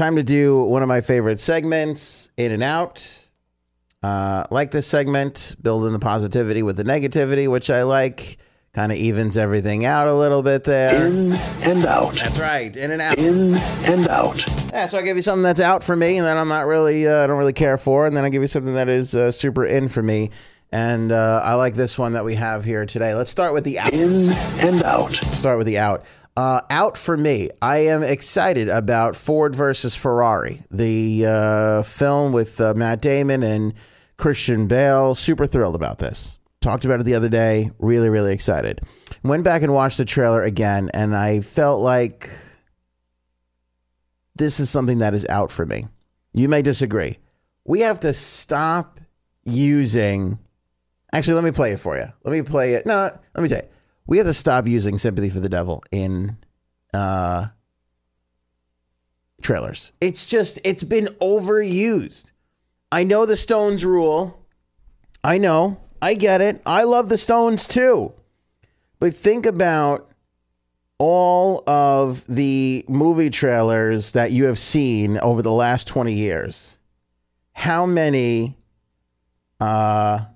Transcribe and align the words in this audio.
time 0.00 0.16
to 0.16 0.22
do 0.22 0.62
one 0.62 0.82
of 0.82 0.88
my 0.88 1.02
favorite 1.02 1.38
segments, 1.38 2.30
In 2.38 2.52
and 2.52 2.62
Out. 2.62 3.28
Uh, 4.02 4.44
like 4.50 4.70
this 4.70 4.86
segment, 4.86 5.56
building 5.60 5.92
the 5.92 5.98
positivity 5.98 6.62
with 6.62 6.78
the 6.78 6.84
negativity, 6.84 7.50
which 7.50 7.68
I 7.68 7.82
like. 7.82 8.38
Kind 8.72 8.92
of 8.92 8.98
evens 8.98 9.36
everything 9.36 9.84
out 9.84 10.06
a 10.06 10.14
little 10.14 10.42
bit 10.42 10.64
there. 10.64 11.08
In 11.08 11.32
and 11.64 11.84
out. 11.84 12.14
That's 12.14 12.40
right, 12.40 12.74
in 12.74 12.92
and 12.92 13.02
out. 13.02 13.18
In 13.18 13.56
and 13.84 14.08
out. 14.08 14.42
Yeah, 14.70 14.86
so 14.86 14.96
I 14.96 15.02
give 15.02 15.16
you 15.16 15.22
something 15.22 15.42
that's 15.42 15.60
out 15.60 15.84
for 15.84 15.96
me, 15.96 16.16
and 16.16 16.26
then 16.26 16.38
I'm 16.38 16.48
not 16.48 16.64
really, 16.64 17.06
uh, 17.06 17.24
I 17.24 17.26
don't 17.26 17.36
really 17.36 17.52
care 17.52 17.76
for, 17.76 18.06
and 18.06 18.16
then 18.16 18.24
I 18.24 18.30
give 18.30 18.40
you 18.40 18.48
something 18.48 18.74
that 18.74 18.88
is 18.88 19.14
uh, 19.14 19.30
super 19.30 19.66
in 19.66 19.88
for 19.88 20.02
me, 20.02 20.30
and 20.72 21.12
uh, 21.12 21.42
I 21.44 21.54
like 21.54 21.74
this 21.74 21.98
one 21.98 22.12
that 22.12 22.24
we 22.24 22.36
have 22.36 22.64
here 22.64 22.86
today. 22.86 23.12
Let's 23.12 23.30
start 23.30 23.52
with 23.52 23.64
the 23.64 23.78
out. 23.80 23.92
In 23.92 24.30
and 24.66 24.82
out. 24.82 25.12
Start 25.12 25.58
with 25.58 25.66
the 25.66 25.78
out. 25.78 26.04
Uh, 26.36 26.60
out 26.70 26.96
for 26.96 27.16
me, 27.16 27.50
I 27.60 27.78
am 27.78 28.02
excited 28.02 28.68
about 28.68 29.16
Ford 29.16 29.54
versus 29.54 29.96
Ferrari, 29.96 30.62
the 30.70 31.26
uh, 31.26 31.82
film 31.82 32.32
with 32.32 32.60
uh, 32.60 32.72
Matt 32.74 33.02
Damon 33.02 33.42
and 33.42 33.74
Christian 34.16 34.68
Bale. 34.68 35.14
Super 35.14 35.46
thrilled 35.46 35.74
about 35.74 35.98
this. 35.98 36.38
Talked 36.60 36.84
about 36.84 37.00
it 37.00 37.04
the 37.04 37.14
other 37.14 37.28
day. 37.28 37.70
Really, 37.78 38.08
really 38.08 38.32
excited. 38.32 38.80
Went 39.22 39.44
back 39.44 39.62
and 39.62 39.74
watched 39.74 39.98
the 39.98 40.04
trailer 40.04 40.42
again, 40.42 40.90
and 40.94 41.16
I 41.16 41.40
felt 41.40 41.82
like 41.82 42.30
this 44.36 44.60
is 44.60 44.70
something 44.70 44.98
that 44.98 45.14
is 45.14 45.26
out 45.28 45.50
for 45.50 45.66
me. 45.66 45.86
You 46.32 46.48
may 46.48 46.62
disagree. 46.62 47.18
We 47.64 47.80
have 47.80 48.00
to 48.00 48.12
stop 48.12 49.00
using. 49.44 50.38
Actually, 51.12 51.34
let 51.34 51.44
me 51.44 51.50
play 51.50 51.72
it 51.72 51.80
for 51.80 51.96
you. 51.96 52.06
Let 52.24 52.32
me 52.32 52.42
play 52.42 52.74
it. 52.74 52.86
No, 52.86 53.10
let 53.34 53.42
me 53.42 53.48
tell 53.48 53.58
you. 53.58 53.68
We 54.06 54.18
have 54.18 54.26
to 54.26 54.32
stop 54.32 54.66
using 54.66 54.98
sympathy 54.98 55.30
for 55.30 55.40
the 55.40 55.48
devil 55.48 55.82
in 55.92 56.36
uh, 56.92 57.48
trailers. 59.42 59.92
It's 60.00 60.26
just, 60.26 60.58
it's 60.64 60.84
been 60.84 61.06
overused. 61.20 62.32
I 62.90 63.04
know 63.04 63.24
the 63.24 63.36
Stones 63.36 63.84
rule. 63.84 64.44
I 65.22 65.38
know. 65.38 65.78
I 66.02 66.14
get 66.14 66.40
it. 66.40 66.60
I 66.66 66.82
love 66.82 67.08
the 67.08 67.18
Stones 67.18 67.66
too. 67.66 68.12
But 68.98 69.14
think 69.14 69.46
about 69.46 70.10
all 70.98 71.62
of 71.66 72.26
the 72.26 72.84
movie 72.88 73.30
trailers 73.30 74.12
that 74.12 74.32
you 74.32 74.44
have 74.44 74.58
seen 74.58 75.18
over 75.18 75.40
the 75.40 75.52
last 75.52 75.86
20 75.88 76.12
years. 76.12 76.78
How 77.52 77.86
many 77.86 78.58
uh, 79.60 80.26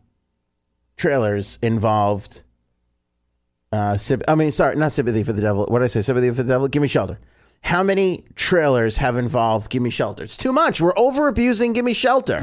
trailers 0.96 1.58
involved? 1.60 2.43
Uh, 3.74 3.98
I 4.28 4.34
mean, 4.36 4.52
sorry, 4.52 4.76
not 4.76 4.92
sympathy 4.92 5.24
for 5.24 5.32
the 5.32 5.42
devil. 5.42 5.66
What 5.66 5.80
did 5.80 5.86
I 5.86 5.88
say? 5.88 6.02
Sympathy 6.02 6.30
for 6.30 6.44
the 6.44 6.52
devil. 6.52 6.68
Give 6.68 6.80
me 6.80 6.86
shelter. 6.86 7.18
How 7.62 7.82
many 7.82 8.24
trailers 8.36 8.98
have 8.98 9.16
involved 9.16 9.70
Give 9.70 9.82
Me 9.82 9.90
Shelter? 9.90 10.22
It's 10.22 10.36
too 10.36 10.52
much. 10.52 10.80
We're 10.82 10.92
over 10.98 11.28
abusing 11.28 11.72
Give 11.72 11.84
Me 11.84 11.94
Shelter. 11.94 12.40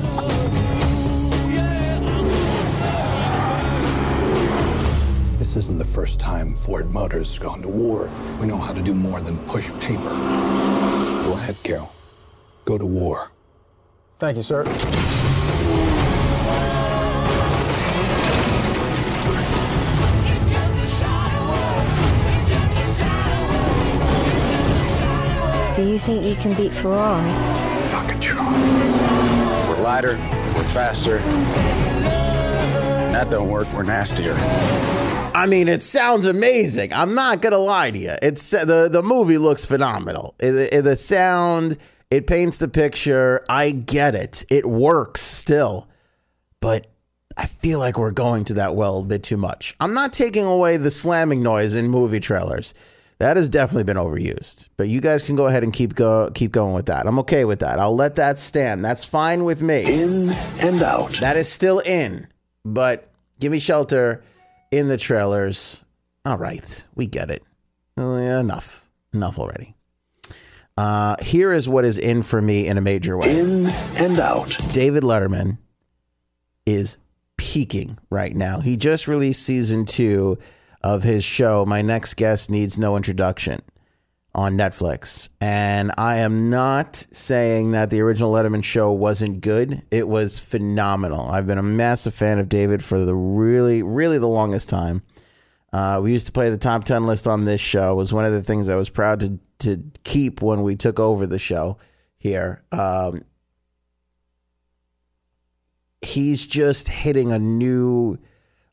This 5.37 5.55
isn't 5.55 5.77
the 5.77 5.85
first 5.85 6.19
time 6.19 6.57
Ford 6.57 6.89
Motors 6.91 7.29
has 7.29 7.39
gone 7.39 7.61
to 7.61 7.69
war. 7.69 8.09
We 8.41 8.47
know 8.47 8.57
how 8.57 8.73
to 8.73 8.81
do 8.81 8.93
more 8.95 9.21
than 9.21 9.37
push 9.47 9.71
paper. 9.79 10.01
Go 10.03 11.33
ahead, 11.33 11.55
Carroll. 11.61 11.93
Go 12.65 12.77
to 12.77 12.85
war. 12.85 13.31
Thank 14.19 14.37
you, 14.37 14.43
sir. 14.43 14.63
You 25.91 25.99
think 25.99 26.23
you 26.25 26.35
can 26.35 26.55
beat 26.55 26.71
Ferrari? 26.71 27.29
Fucking 27.91 28.19
try. 28.19 29.65
We're 29.69 29.81
lighter, 29.83 30.11
we're 30.55 30.63
faster. 30.69 31.17
That 33.11 33.29
don't 33.29 33.49
work, 33.49 33.71
we're 33.73 33.83
nastier. 33.83 34.33
I 35.33 35.45
mean, 35.47 35.67
it 35.67 35.81
sounds 35.83 36.25
amazing. 36.25 36.93
I'm 36.93 37.13
not 37.13 37.41
gonna 37.41 37.57
lie 37.57 37.91
to 37.91 37.97
you. 37.97 38.13
It's 38.21 38.51
the 38.51 38.89
the 38.91 39.03
movie 39.03 39.37
looks 39.37 39.65
phenomenal. 39.65 40.35
It, 40.39 40.73
it- 40.73 40.83
the 40.83 40.95
sound, 40.95 41.77
it 42.09 42.27
paints 42.27 42.57
the 42.57 42.67
picture. 42.67 43.43
I 43.49 43.71
get 43.71 44.15
it. 44.15 44.45
It 44.49 44.65
works 44.65 45.21
still, 45.21 45.87
but 46.59 46.87
I 47.37 47.45
feel 47.45 47.79
like 47.79 47.97
we're 47.97 48.11
going 48.11 48.43
to 48.45 48.53
that 48.55 48.75
well 48.75 48.99
a 48.99 49.05
bit 49.05 49.23
too 49.23 49.37
much. 49.37 49.75
I'm 49.79 49.93
not 49.93 50.11
taking 50.13 50.45
away 50.45 50.77
the 50.77 50.91
slamming 50.91 51.41
noise 51.41 51.73
in 51.75 51.87
movie 51.87 52.19
trailers. 52.19 52.73
That 53.21 53.37
has 53.37 53.49
definitely 53.49 53.83
been 53.83 53.97
overused. 53.97 54.69
But 54.77 54.87
you 54.87 54.99
guys 54.99 55.21
can 55.21 55.35
go 55.35 55.45
ahead 55.45 55.63
and 55.63 55.71
keep 55.71 55.93
go 55.93 56.31
keep 56.33 56.51
going 56.51 56.73
with 56.73 56.87
that. 56.87 57.05
I'm 57.05 57.19
okay 57.19 57.45
with 57.45 57.59
that. 57.59 57.77
I'll 57.77 57.95
let 57.95 58.15
that 58.15 58.39
stand. 58.39 58.83
That's 58.83 59.05
fine 59.05 59.43
with 59.43 59.61
me. 59.61 60.01
In 60.01 60.29
and 60.59 60.81
out. 60.81 61.11
That 61.19 61.37
is 61.37 61.47
still 61.47 61.77
in, 61.81 62.27
but 62.65 63.11
give 63.39 63.51
me 63.51 63.59
shelter 63.59 64.23
in 64.71 64.87
the 64.87 64.97
trailers. 64.97 65.83
All 66.25 66.39
right, 66.39 66.87
we 66.95 67.05
get 67.05 67.29
it. 67.29 67.43
Uh, 67.95 68.03
enough, 68.03 68.89
enough 69.13 69.37
already. 69.37 69.75
Uh, 70.75 71.15
here 71.21 71.53
is 71.53 71.69
what 71.69 71.85
is 71.85 71.99
in 71.99 72.23
for 72.23 72.41
me 72.41 72.65
in 72.65 72.79
a 72.79 72.81
major 72.81 73.19
way. 73.19 73.39
In 73.39 73.67
and 73.97 74.19
out. 74.19 74.51
David 74.73 75.03
Letterman 75.03 75.59
is 76.65 76.97
peaking 77.37 77.99
right 78.09 78.35
now. 78.35 78.61
He 78.61 78.77
just 78.77 79.07
released 79.07 79.43
season 79.43 79.85
two 79.85 80.39
of 80.83 81.03
his 81.03 81.23
show. 81.23 81.65
My 81.65 81.81
next 81.81 82.15
guest 82.15 82.49
needs 82.49 82.77
no 82.77 82.95
introduction 82.95 83.59
on 84.33 84.53
Netflix. 84.53 85.29
And 85.39 85.91
I 85.97 86.17
am 86.17 86.49
not 86.49 87.05
saying 87.11 87.71
that 87.71 87.89
the 87.89 88.01
original 88.01 88.31
Letterman 88.31 88.63
show 88.63 88.91
wasn't 88.91 89.41
good. 89.41 89.83
It 89.91 90.07
was 90.07 90.39
phenomenal. 90.39 91.29
I've 91.29 91.47
been 91.47 91.57
a 91.57 91.63
massive 91.63 92.13
fan 92.13 92.39
of 92.39 92.49
David 92.49 92.83
for 92.83 93.03
the 93.03 93.15
really, 93.15 93.83
really 93.83 94.17
the 94.17 94.27
longest 94.27 94.69
time. 94.69 95.03
Uh, 95.73 95.99
we 96.03 96.11
used 96.11 96.25
to 96.25 96.31
play 96.31 96.49
the 96.49 96.57
top 96.57 96.83
10 96.83 97.03
list 97.03 97.27
on 97.27 97.45
this 97.45 97.61
show. 97.61 97.93
It 97.93 97.95
was 97.95 98.13
one 98.13 98.25
of 98.25 98.33
the 98.33 98.43
things 98.43 98.69
I 98.69 98.75
was 98.75 98.89
proud 98.89 99.19
to, 99.21 99.39
to 99.59 99.83
keep 100.03 100.41
when 100.41 100.63
we 100.63 100.75
took 100.75 100.99
over 100.99 101.25
the 101.25 101.39
show 101.39 101.77
here. 102.17 102.61
Um, 102.71 103.21
he's 106.01 106.47
just 106.47 106.89
hitting 106.89 107.31
a 107.31 107.39
new 107.39 108.17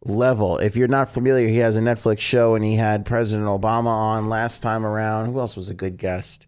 level. 0.04 0.58
If 0.58 0.76
you're 0.76 0.88
not 0.88 1.08
familiar, 1.08 1.48
he 1.48 1.58
has 1.58 1.76
a 1.76 1.80
Netflix 1.80 2.20
show 2.20 2.54
and 2.54 2.64
he 2.64 2.76
had 2.76 3.04
President 3.04 3.48
Obama 3.48 3.88
on 3.88 4.28
last 4.28 4.62
time 4.62 4.86
around. 4.86 5.26
Who 5.26 5.38
else 5.40 5.56
was 5.56 5.70
a 5.70 5.74
good 5.74 5.96
guest? 5.96 6.46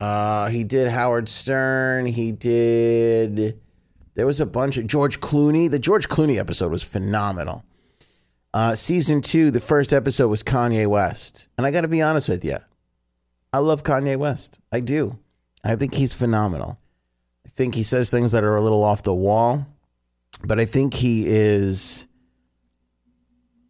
Uh, 0.00 0.48
he 0.48 0.64
did 0.64 0.88
Howard 0.88 1.28
Stern. 1.28 2.06
He 2.06 2.32
did. 2.32 3.60
There 4.14 4.26
was 4.26 4.40
a 4.40 4.46
bunch 4.46 4.76
of 4.76 4.86
George 4.86 5.20
Clooney. 5.20 5.70
The 5.70 5.78
George 5.78 6.08
Clooney 6.08 6.38
episode 6.38 6.70
was 6.70 6.82
phenomenal. 6.82 7.64
Uh, 8.52 8.74
season 8.74 9.20
two, 9.20 9.50
the 9.50 9.60
first 9.60 9.92
episode 9.92 10.28
was 10.28 10.42
Kanye 10.42 10.86
West. 10.86 11.48
And 11.58 11.66
I 11.66 11.70
got 11.70 11.82
to 11.82 11.88
be 11.88 12.02
honest 12.02 12.28
with 12.28 12.44
you, 12.44 12.58
I 13.52 13.58
love 13.58 13.82
Kanye 13.82 14.16
West. 14.16 14.60
I 14.72 14.80
do. 14.80 15.18
I 15.64 15.76
think 15.76 15.94
he's 15.94 16.14
phenomenal. 16.14 16.78
I 17.44 17.48
think 17.50 17.74
he 17.74 17.82
says 17.82 18.10
things 18.10 18.32
that 18.32 18.44
are 18.44 18.56
a 18.56 18.62
little 18.62 18.84
off 18.84 19.02
the 19.02 19.14
wall, 19.14 19.66
but 20.44 20.60
I 20.60 20.64
think 20.64 20.94
he 20.94 21.26
is 21.26 22.05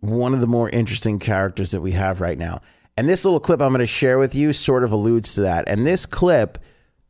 one 0.00 0.34
of 0.34 0.40
the 0.40 0.46
more 0.46 0.68
interesting 0.70 1.18
characters 1.18 1.70
that 1.70 1.80
we 1.80 1.92
have 1.92 2.20
right 2.20 2.38
now. 2.38 2.60
And 2.96 3.08
this 3.08 3.24
little 3.24 3.40
clip 3.40 3.60
I'm 3.60 3.70
going 3.70 3.80
to 3.80 3.86
share 3.86 4.18
with 4.18 4.34
you 4.34 4.52
sort 4.52 4.84
of 4.84 4.92
alludes 4.92 5.34
to 5.34 5.42
that. 5.42 5.68
And 5.68 5.86
this 5.86 6.06
clip 6.06 6.58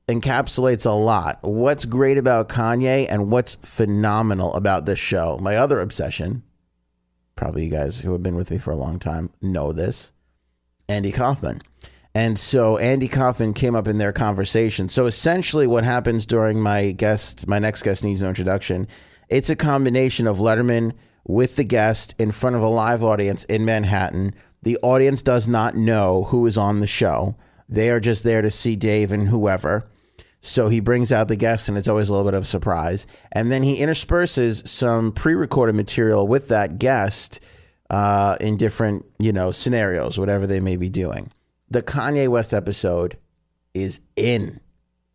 encapsulates 0.08 0.86
a 0.86 0.90
lot. 0.90 1.38
What's 1.42 1.84
great 1.84 2.18
about 2.18 2.48
Kanye 2.48 3.06
and 3.10 3.30
what's 3.30 3.56
phenomenal 3.56 4.54
about 4.54 4.86
this 4.86 4.98
show. 4.98 5.38
My 5.40 5.56
other 5.56 5.80
obsession, 5.80 6.42
probably 7.34 7.64
you 7.64 7.70
guys 7.70 8.00
who 8.00 8.12
have 8.12 8.22
been 8.22 8.36
with 8.36 8.50
me 8.50 8.58
for 8.58 8.70
a 8.70 8.76
long 8.76 8.98
time 8.98 9.30
know 9.42 9.72
this, 9.72 10.12
Andy 10.88 11.12
Kaufman. 11.12 11.60
And 12.14 12.38
so 12.38 12.78
Andy 12.78 13.08
Kaufman 13.08 13.52
came 13.52 13.74
up 13.74 13.86
in 13.86 13.98
their 13.98 14.12
conversation. 14.12 14.88
So 14.88 15.06
essentially 15.06 15.66
what 15.66 15.84
happens 15.84 16.24
during 16.24 16.60
my 16.60 16.92
guest, 16.92 17.46
my 17.46 17.58
next 17.58 17.82
guest 17.82 18.04
needs 18.04 18.22
no 18.22 18.28
introduction. 18.28 18.88
It's 19.28 19.50
a 19.50 19.56
combination 19.56 20.26
of 20.26 20.38
Letterman 20.38 20.92
with 21.26 21.56
the 21.56 21.64
guest 21.64 22.14
in 22.18 22.30
front 22.30 22.56
of 22.56 22.62
a 22.62 22.68
live 22.68 23.02
audience 23.02 23.44
in 23.44 23.64
Manhattan. 23.64 24.32
The 24.62 24.78
audience 24.82 25.22
does 25.22 25.48
not 25.48 25.74
know 25.74 26.24
who 26.24 26.46
is 26.46 26.56
on 26.56 26.80
the 26.80 26.86
show. 26.86 27.36
They 27.68 27.90
are 27.90 28.00
just 28.00 28.24
there 28.24 28.42
to 28.42 28.50
see 28.50 28.76
Dave 28.76 29.12
and 29.12 29.28
whoever. 29.28 29.88
So 30.40 30.68
he 30.68 30.80
brings 30.80 31.12
out 31.12 31.28
the 31.28 31.36
guest, 31.36 31.68
and 31.68 31.76
it's 31.76 31.88
always 31.88 32.08
a 32.08 32.12
little 32.12 32.26
bit 32.30 32.36
of 32.36 32.44
a 32.44 32.46
surprise. 32.46 33.06
And 33.32 33.50
then 33.50 33.62
he 33.62 33.80
intersperses 33.80 34.68
some 34.68 35.10
pre-recorded 35.10 35.74
material 35.74 36.28
with 36.28 36.48
that 36.48 36.78
guest 36.78 37.42
uh, 37.90 38.36
in 38.40 38.56
different, 38.56 39.04
you 39.18 39.32
know, 39.32 39.50
scenarios, 39.50 40.18
whatever 40.18 40.46
they 40.46 40.60
may 40.60 40.76
be 40.76 40.88
doing. 40.88 41.32
The 41.68 41.82
Kanye 41.82 42.28
West 42.28 42.54
episode 42.54 43.18
is 43.74 44.00
in, 44.14 44.60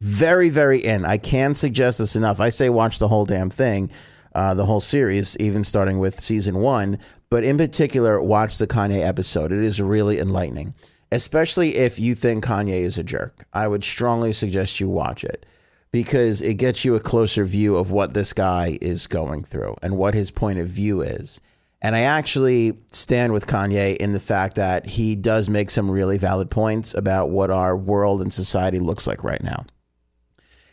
very, 0.01 0.49
very 0.49 0.79
in. 0.79 1.05
I 1.05 1.17
can't 1.17 1.55
suggest 1.55 1.99
this 1.99 2.15
enough. 2.15 2.41
I 2.41 2.49
say 2.49 2.69
watch 2.69 2.99
the 2.99 3.07
whole 3.07 3.25
damn 3.25 3.49
thing, 3.49 3.89
uh, 4.33 4.53
the 4.53 4.65
whole 4.65 4.79
series, 4.79 5.37
even 5.39 5.63
starting 5.63 5.99
with 5.99 6.19
season 6.19 6.59
one. 6.59 6.99
But 7.29 7.43
in 7.43 7.57
particular, 7.57 8.21
watch 8.21 8.57
the 8.57 8.67
Kanye 8.67 9.05
episode. 9.05 9.51
It 9.51 9.63
is 9.63 9.81
really 9.81 10.19
enlightening. 10.19 10.73
especially 11.11 11.75
if 11.75 11.99
you 11.99 12.15
think 12.15 12.45
Kanye 12.45 12.81
is 12.81 12.97
a 12.97 13.03
jerk. 13.03 13.45
I 13.53 13.67
would 13.67 13.83
strongly 13.83 14.31
suggest 14.31 14.79
you 14.79 14.87
watch 14.89 15.23
it 15.23 15.45
because 15.91 16.41
it 16.41 16.53
gets 16.53 16.85
you 16.85 16.95
a 16.95 16.99
closer 17.01 17.43
view 17.43 17.75
of 17.75 17.91
what 17.91 18.13
this 18.13 18.31
guy 18.31 18.77
is 18.81 19.07
going 19.07 19.43
through 19.43 19.75
and 19.81 19.97
what 19.97 20.13
his 20.13 20.31
point 20.31 20.59
of 20.59 20.67
view 20.67 21.01
is. 21.01 21.41
And 21.81 21.95
I 21.95 22.01
actually 22.01 22.77
stand 22.91 23.33
with 23.33 23.47
Kanye 23.47 23.97
in 23.97 24.13
the 24.13 24.19
fact 24.19 24.55
that 24.55 24.85
he 24.85 25.15
does 25.15 25.49
make 25.49 25.69
some 25.69 25.91
really 25.91 26.17
valid 26.17 26.49
points 26.49 26.93
about 26.93 27.29
what 27.31 27.49
our 27.49 27.75
world 27.75 28.21
and 28.21 28.31
society 28.31 28.79
looks 28.79 29.07
like 29.07 29.23
right 29.23 29.43
now 29.43 29.65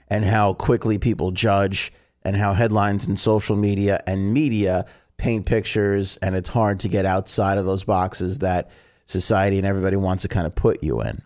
and 0.08 0.24
how 0.24 0.52
quickly 0.54 0.98
people 0.98 1.30
judge 1.32 1.92
and 2.28 2.36
how 2.36 2.52
headlines 2.52 3.06
and 3.06 3.18
social 3.18 3.56
media 3.56 4.00
and 4.06 4.32
media 4.32 4.84
paint 5.16 5.46
pictures 5.46 6.16
and 6.18 6.36
it's 6.36 6.50
hard 6.50 6.78
to 6.80 6.88
get 6.88 7.04
outside 7.04 7.58
of 7.58 7.64
those 7.64 7.84
boxes 7.84 8.40
that 8.40 8.70
society 9.06 9.56
and 9.56 9.66
everybody 9.66 9.96
wants 9.96 10.22
to 10.22 10.28
kind 10.28 10.46
of 10.46 10.54
put 10.54 10.82
you 10.82 11.00
in. 11.00 11.20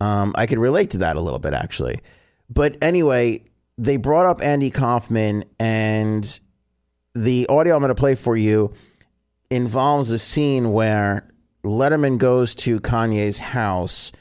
Um, 0.00 0.32
I 0.36 0.46
could 0.46 0.58
relate 0.58 0.90
to 0.90 0.98
that 0.98 1.16
a 1.16 1.20
little 1.20 1.38
bit 1.38 1.54
actually. 1.54 2.00
But 2.48 2.76
anyway, 2.82 3.44
they 3.78 3.96
brought 3.96 4.26
up 4.26 4.42
Andy 4.42 4.70
Kaufman 4.70 5.44
and 5.60 6.40
the 7.14 7.46
audio 7.48 7.76
I'm 7.76 7.80
going 7.80 7.90
to 7.90 7.94
play 7.94 8.16
for 8.16 8.36
you 8.36 8.72
involves 9.50 10.10
a 10.10 10.18
scene 10.18 10.72
where 10.72 11.28
Letterman 11.64 12.18
goes 12.18 12.54
to 12.56 12.80
Kanye's 12.80 13.38
house 13.38 14.12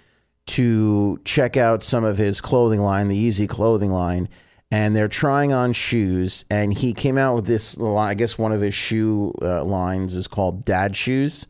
to 0.48 1.20
check 1.26 1.58
out 1.58 1.84
some 1.84 2.04
of 2.04 2.18
his 2.18 2.42
clothing 2.42 2.82
line, 2.82 3.08
the 3.08 3.28
Yeezy 3.28 3.48
clothing 3.48 3.92
line, 3.92 4.30
and 4.72 4.96
they're 4.96 5.08
trying 5.08 5.52
on 5.54 5.74
shoes. 5.74 6.46
And 6.50 6.74
he 6.74 6.94
came 6.94 7.18
out 7.18 7.36
with 7.36 7.46
this, 7.46 7.80
I 7.80 8.14
guess 8.14 8.38
one 8.38 8.52
of 8.52 8.62
his 8.62 8.74
shoe 8.74 9.34
uh, 9.42 9.64
lines 9.64 10.16
is 10.16 10.28
called 10.28 10.66
Dad 10.66 10.96
Shoes. 10.96 11.48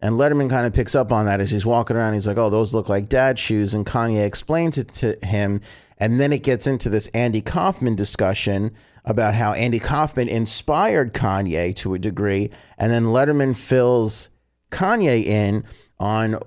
And 0.00 0.16
Letterman 0.16 0.50
kind 0.50 0.66
of 0.66 0.74
picks 0.74 0.94
up 0.94 1.12
on 1.12 1.24
that 1.24 1.40
as 1.40 1.50
he's 1.50 1.64
walking 1.64 1.96
around. 1.96 2.12
He's 2.12 2.28
like, 2.28 2.36
oh, 2.36 2.50
those 2.50 2.74
look 2.74 2.90
like 2.90 3.08
dad 3.08 3.38
shoes. 3.38 3.72
And 3.72 3.86
Kanye 3.86 4.26
explains 4.26 4.76
it 4.76 4.88
to 4.94 5.16
him. 5.22 5.62
And 5.98 6.20
then 6.20 6.32
it 6.32 6.42
gets 6.42 6.66
into 6.66 6.90
this 6.90 7.06
Andy 7.08 7.40
Kaufman 7.40 7.96
discussion 7.96 8.72
about 9.06 9.34
how 9.34 9.54
Andy 9.54 9.78
Kaufman 9.78 10.28
inspired 10.28 11.14
Kanye 11.14 11.74
to 11.76 11.94
a 11.94 11.98
degree. 11.98 12.50
And 12.76 12.92
then 12.92 13.04
Letterman 13.04 13.56
fills 13.56 14.28
Kanye 14.70 15.24
in 15.24 15.64
on 15.98 16.38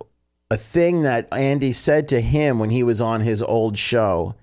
a 0.51 0.57
thing 0.57 1.01
that 1.01 1.27
Andy 1.33 1.71
said 1.71 2.07
to 2.09 2.21
him 2.21 2.59
when 2.59 2.69
he 2.69 2.83
was 2.83 3.01
on 3.01 3.21
his 3.21 3.41
old 3.41 3.77
show, 3.77 4.35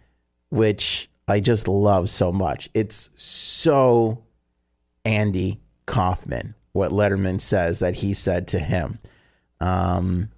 which 0.50 1.08
I 1.26 1.40
just 1.40 1.68
love 1.68 2.10
so 2.10 2.32
much. 2.32 2.68
It's 2.74 3.10
so 3.20 4.24
Andy 5.04 5.60
Kaufman, 5.86 6.54
what 6.72 6.90
Letterman 6.90 7.40
says 7.40 7.80
that 7.80 7.96
he 7.96 8.12
said 8.12 8.48
to 8.48 8.58
him. 8.58 8.98
Um, 9.60 10.30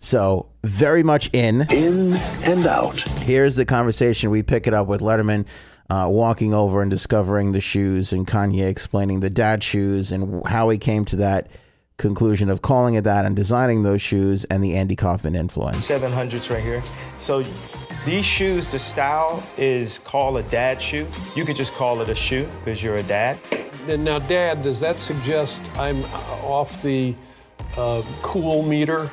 so, 0.00 0.50
very 0.62 1.02
much 1.02 1.28
in. 1.32 1.66
In 1.70 2.14
and 2.44 2.66
out. 2.66 2.98
Here's 2.98 3.56
the 3.56 3.64
conversation. 3.64 4.30
We 4.30 4.44
pick 4.44 4.66
it 4.68 4.74
up 4.74 4.86
with 4.86 5.00
Letterman 5.00 5.46
uh, 5.90 6.06
walking 6.08 6.54
over 6.54 6.82
and 6.82 6.90
discovering 6.90 7.52
the 7.52 7.60
shoes, 7.60 8.12
and 8.12 8.26
Kanye 8.26 8.68
explaining 8.68 9.20
the 9.20 9.30
dad 9.30 9.64
shoes 9.64 10.12
and 10.12 10.46
how 10.46 10.68
he 10.68 10.78
came 10.78 11.04
to 11.06 11.16
that 11.16 11.48
conclusion 11.96 12.48
of 12.48 12.62
calling 12.62 12.94
it 12.94 13.02
that 13.04 13.24
and 13.24 13.34
designing 13.34 13.82
those 13.82 14.00
shoes 14.00 14.44
and 14.44 14.62
the 14.62 14.76
Andy 14.76 14.94
Kaufman 14.94 15.34
influence. 15.34 15.90
700s 15.90 16.48
right 16.48 16.62
here. 16.62 16.82
So 17.16 17.42
these 18.08 18.24
shoes, 18.24 18.72
the 18.72 18.78
style 18.78 19.42
is 19.58 19.98
called 19.98 20.38
a 20.38 20.42
dad 20.44 20.80
shoe. 20.80 21.06
You 21.36 21.44
could 21.44 21.56
just 21.56 21.74
call 21.74 22.00
it 22.00 22.08
a 22.08 22.14
shoe 22.14 22.48
because 22.64 22.82
you're 22.82 22.96
a 22.96 23.02
dad. 23.02 23.38
And 23.86 24.02
now, 24.02 24.18
Dad, 24.18 24.62
does 24.62 24.80
that 24.80 24.96
suggest 24.96 25.60
I'm 25.78 26.02
off 26.42 26.82
the 26.82 27.14
uh, 27.76 28.02
cool 28.22 28.62
meter? 28.62 29.10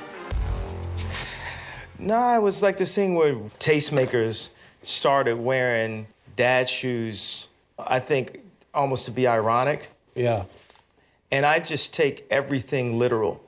Nah, 2.00 2.38
it 2.38 2.42
was 2.42 2.62
like 2.62 2.78
this 2.78 2.96
thing 2.96 3.16
where 3.16 3.36
tastemakers 3.60 4.52
started 4.82 5.36
wearing 5.36 6.08
dad 6.38 6.70
shoes, 6.70 7.50
I 7.78 8.00
think 8.00 8.40
almost 8.74 9.06
to 9.06 9.12
be 9.12 9.28
ironic. 9.28 9.90
Yeah. 10.14 10.46
And 11.32 11.46
I 11.46 11.60
just 11.60 11.94
take 11.94 12.26
everything 12.32 12.98
literal. 12.98 13.45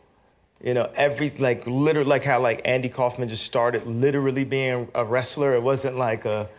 You 0.64 0.74
know, 0.74 0.92
every 0.96 1.30
like 1.32 1.68
literally 1.68 2.10
like 2.10 2.24
how 2.24 2.40
like 2.42 2.62
Andy 2.66 2.90
Kaufman 2.90 3.28
just 3.28 3.44
started 3.44 3.86
literally 3.86 4.44
being 4.44 4.90
a 4.96 5.06
wrestler. 5.06 5.54
It 5.54 5.62
wasn't 5.62 5.98
like 5.98 6.26
a 6.26 6.50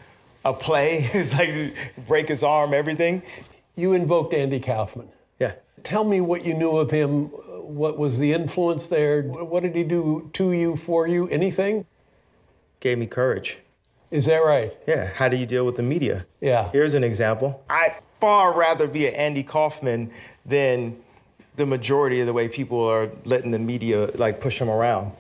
a 0.45 0.53
play. 0.53 1.09
It's 1.15 1.35
like 1.35 1.75
break 2.07 2.29
his 2.29 2.43
arm, 2.43 2.75
everything. 2.75 3.23
You 3.75 3.93
invoked 3.93 4.35
Andy 4.35 4.61
Kaufman. 4.61 5.09
Yeah. 5.39 5.55
Tell 5.83 6.05
me 6.05 6.21
what 6.21 6.45
you 6.45 6.55
knew 6.55 6.77
of 6.79 6.91
him. 6.91 7.27
What 7.27 7.99
was 7.99 8.19
the 8.19 8.33
influence 8.33 8.87
there? 8.87 9.23
What 9.23 9.63
did 9.63 9.77
he 9.77 9.85
do 9.85 10.31
to 10.33 10.53
you, 10.53 10.75
for 10.77 11.07
you? 11.07 11.29
Anything? 11.29 11.85
Gave 12.81 12.99
me 12.99 13.07
courage. 13.07 13.59
Is 14.11 14.27
that 14.27 14.39
right? 14.39 14.75
Yeah. 14.87 15.07
How 15.07 15.29
do 15.29 15.37
you 15.37 15.45
deal 15.45 15.67
with 15.67 15.77
the 15.77 15.83
media? 15.83 16.25
Yeah. 16.41 16.71
Here's 16.73 16.95
an 16.95 17.05
example. 17.05 17.63
I'd 17.69 17.97
far 18.21 18.57
rather 18.57 18.87
be 18.87 19.07
an 19.07 19.15
Andy 19.15 19.43
Kaufman 19.43 20.11
than 20.47 20.97
the 21.59 21.67
majority 21.67 22.21
of 22.21 22.27
the 22.27 22.33
way 22.33 22.49
people 22.49 22.83
are 22.83 23.11
letting 23.25 23.51
the 23.51 23.59
media 23.59 24.11
like 24.15 24.41
push 24.41 24.59
them 24.59 24.71
around. 24.71 25.13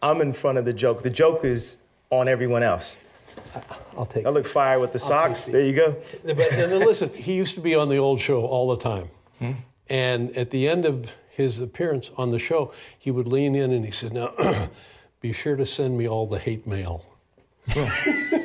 I'm 0.00 0.20
in 0.20 0.32
front 0.32 0.56
of 0.56 0.64
the 0.64 0.72
joke. 0.72 1.02
The 1.02 1.10
joke 1.10 1.44
is 1.44 1.76
on 2.10 2.28
everyone 2.28 2.62
else. 2.62 2.98
I'll 3.96 4.06
take 4.06 4.24
I 4.24 4.30
look 4.30 4.46
fire 4.46 4.78
with 4.78 4.92
the 4.92 4.98
socks. 4.98 5.46
There 5.46 5.60
you 5.60 5.74
go. 5.74 5.96
But, 6.24 6.38
and 6.52 6.72
then 6.72 6.80
listen, 6.80 7.10
he 7.10 7.34
used 7.34 7.54
to 7.56 7.60
be 7.60 7.74
on 7.74 7.88
the 7.88 7.96
old 7.96 8.20
show 8.20 8.44
all 8.46 8.74
the 8.74 8.82
time. 8.82 9.10
Hmm? 9.38 9.52
And 9.90 10.34
at 10.36 10.50
the 10.50 10.68
end 10.68 10.86
of 10.86 11.12
his 11.28 11.58
appearance 11.58 12.10
on 12.16 12.30
the 12.30 12.38
show, 12.38 12.72
he 12.98 13.10
would 13.10 13.26
lean 13.26 13.54
in 13.54 13.72
and 13.72 13.84
he 13.84 13.90
said, 13.90 14.12
Now, 14.12 14.32
be 15.20 15.32
sure 15.32 15.56
to 15.56 15.66
send 15.66 15.98
me 15.98 16.08
all 16.08 16.26
the 16.26 16.38
hate 16.38 16.66
mail. 16.66 17.04
and 17.74 17.88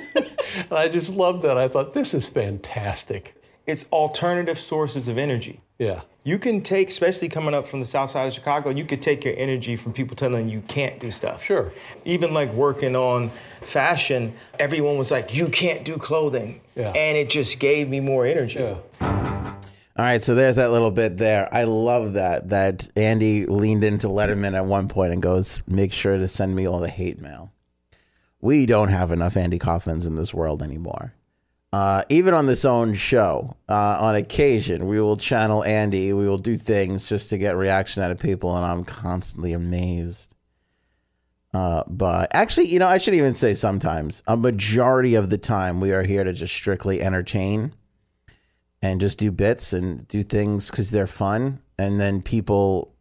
I 0.71 0.89
just 0.89 1.09
loved 1.09 1.43
that. 1.43 1.57
I 1.57 1.67
thought, 1.67 1.93
this 1.93 2.13
is 2.13 2.29
fantastic. 2.29 3.35
It's 3.67 3.85
alternative 3.91 4.57
sources 4.57 5.07
of 5.07 5.17
energy. 5.17 5.61
Yeah. 5.79 6.01
You 6.23 6.37
can 6.39 6.61
take, 6.61 6.89
especially 6.89 7.29
coming 7.29 7.53
up 7.53 7.67
from 7.67 7.79
the 7.79 7.85
south 7.85 8.11
side 8.11 8.27
of 8.27 8.33
Chicago, 8.33 8.69
you 8.69 8.83
could 8.83 9.01
take 9.01 9.23
your 9.23 9.33
energy 9.37 9.77
from 9.77 9.93
people 9.93 10.15
telling 10.15 10.49
you 10.49 10.61
can't 10.67 10.99
do 10.99 11.09
stuff. 11.09 11.43
Sure. 11.43 11.71
Even 12.03 12.33
like 12.33 12.51
working 12.51 12.95
on 12.95 13.31
fashion, 13.61 14.33
everyone 14.59 14.97
was 14.97 15.09
like, 15.09 15.33
you 15.33 15.47
can't 15.47 15.85
do 15.85 15.97
clothing. 15.97 16.59
Yeah. 16.75 16.89
And 16.89 17.17
it 17.17 17.29
just 17.29 17.59
gave 17.59 17.87
me 17.87 18.01
more 18.01 18.25
energy. 18.25 18.59
Yeah. 18.59 18.75
All 18.99 20.05
right, 20.05 20.21
so 20.21 20.35
there's 20.35 20.57
that 20.57 20.69
little 20.69 20.91
bit 20.91 21.17
there. 21.17 21.49
I 21.51 21.63
love 21.63 22.13
that 22.13 22.49
that 22.49 22.87
Andy 22.95 23.47
leaned 23.47 23.83
into 23.83 24.07
Letterman 24.07 24.53
at 24.53 24.65
one 24.65 24.87
point 24.87 25.11
and 25.11 25.23
goes, 25.23 25.63
"Make 25.65 25.91
sure 25.91 26.19
to 26.19 26.27
send 26.27 26.55
me 26.55 26.67
all 26.67 26.79
the 26.79 26.87
hate 26.87 27.19
mail." 27.19 27.51
We 28.39 28.67
don't 28.67 28.89
have 28.89 29.11
enough 29.11 29.35
Andy 29.35 29.57
Kaufmans 29.57 30.05
in 30.05 30.15
this 30.15 30.35
world 30.35 30.61
anymore. 30.61 31.13
Uh, 31.73 32.03
even 32.09 32.33
on 32.33 32.45
this 32.45 32.63
own 32.63 32.93
show, 32.93 33.55
uh, 33.67 33.97
on 33.99 34.15
occasion, 34.15 34.87
we 34.87 35.01
will 35.01 35.17
channel 35.17 35.63
Andy. 35.63 36.13
We 36.13 36.27
will 36.27 36.37
do 36.37 36.57
things 36.57 37.09
just 37.09 37.29
to 37.31 37.37
get 37.37 37.57
reaction 37.57 38.01
out 38.03 38.11
of 38.11 38.19
people, 38.19 38.55
and 38.55 38.65
I'm 38.65 38.85
constantly 38.85 39.51
amazed. 39.53 40.33
Uh, 41.53 41.83
but 41.87 42.29
actually, 42.33 42.67
you 42.67 42.79
know, 42.79 42.87
I 42.87 42.99
should 42.99 43.15
even 43.15 43.33
say 43.33 43.53
sometimes, 43.53 44.23
a 44.27 44.37
majority 44.37 45.15
of 45.15 45.29
the 45.29 45.37
time, 45.37 45.81
we 45.81 45.91
are 45.91 46.03
here 46.03 46.23
to 46.23 46.31
just 46.31 46.53
strictly 46.53 47.01
entertain 47.01 47.73
and 48.81 49.01
just 49.01 49.19
do 49.19 49.31
bits 49.31 49.73
and 49.73 50.07
do 50.07 50.23
things 50.23 50.69
because 50.69 50.91
they're 50.91 51.07
fun. 51.07 51.59
And 51.79 51.99
then 51.99 52.21
people 52.21 52.93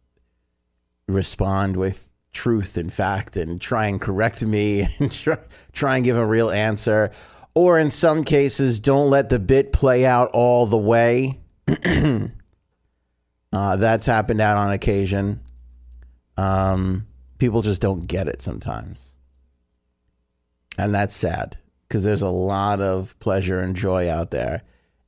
respond 1.07 1.77
with 1.77 2.11
truth 2.33 2.77
and 2.77 2.91
fact 2.91 3.37
and 3.37 3.59
try 3.59 3.87
and 3.87 3.99
correct 3.99 4.45
me 4.45 4.87
and 4.99 5.11
try, 5.11 5.37
try 5.71 5.95
and 5.95 6.05
give 6.05 6.17
a 6.17 6.25
real 6.25 6.49
answer. 6.49 7.11
Or 7.57 7.79
in 7.79 7.89
some 7.89 8.23
cases, 8.23 8.79
don't 8.79 9.09
let 9.09 9.29
the 9.29 9.39
bit 9.39 9.73
play 9.73 10.05
out 10.05 10.29
all 10.31 10.67
the 10.67 10.77
way. 10.77 11.39
uh, 13.51 13.77
that's 13.77 14.05
happened 14.05 14.41
out 14.41 14.57
on 14.57 14.71
occasion. 14.71 15.39
Um, 16.37 17.07
people 17.39 17.63
just 17.63 17.81
don't 17.81 18.05
get 18.05 18.27
it 18.27 18.43
sometimes. 18.43 19.15
And 20.77 20.93
that's 20.93 21.15
sad 21.15 21.57
because 21.89 22.03
there's 22.03 22.21
a 22.21 22.29
lot 22.29 22.79
of 22.79 23.17
pleasure 23.17 23.59
and 23.59 23.75
joy 23.75 24.07
out 24.07 24.29
there. 24.29 24.61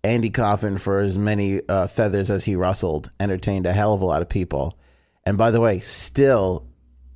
Andy 0.03 0.31
Kaufman, 0.31 0.79
for 0.79 1.01
as 1.01 1.19
many 1.19 1.61
uh, 1.69 1.85
feathers 1.85 2.31
as 2.31 2.45
he 2.45 2.55
rustled, 2.55 3.11
entertained 3.19 3.67
a 3.67 3.73
hell 3.73 3.93
of 3.93 4.01
a 4.01 4.07
lot 4.07 4.23
of 4.23 4.27
people. 4.27 4.75
And 5.23 5.37
by 5.37 5.51
the 5.51 5.61
way, 5.61 5.77
still 5.77 6.65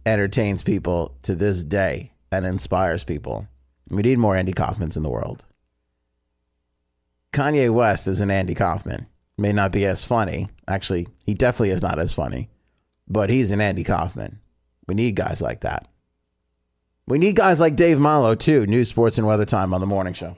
entertains 0.06 0.62
people 0.62 1.18
to 1.24 1.34
this 1.34 1.64
day 1.64 2.12
and 2.32 2.46
inspires 2.46 3.04
people. 3.04 3.48
We 3.90 4.02
need 4.02 4.20
more 4.20 4.36
Andy 4.36 4.54
Kaufmans 4.54 4.98
in 4.98 5.04
the 5.04 5.10
world. 5.10 5.46
Kanye 7.32 7.74
West 7.74 8.08
is 8.08 8.22
an 8.22 8.32
Andy 8.32 8.56
Kaufman. 8.56 9.08
May 9.38 9.52
not 9.54 9.72
be 9.72 9.86
as 9.86 10.06
funny. 10.06 10.48
Actually, 10.68 11.08
he 11.26 11.34
definitely 11.34 11.72
is 11.72 11.82
not 11.82 12.00
as 12.00 12.14
funny, 12.14 12.50
but 13.08 13.30
he's 13.30 13.52
an 13.52 13.60
Andy 13.62 13.84
Kaufman. 13.84 14.40
We 14.88 14.94
need 14.94 15.16
guys 15.16 15.42
like 15.42 15.62
that. 15.62 15.88
We 17.08 17.18
need 17.18 17.36
guys 17.36 17.60
like 17.60 17.76
Dave 17.76 18.00
Malo, 18.00 18.36
too. 18.36 18.66
News, 18.66 18.90
sports, 18.90 19.18
and 19.18 19.28
weather 19.28 19.46
time 19.46 19.74
on 19.74 19.82
the 19.82 19.88
morning 19.88 20.14
show. 20.14 20.38